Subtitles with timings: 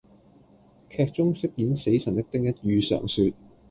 [0.89, 3.31] 劇中飾演死神的丁一宇常說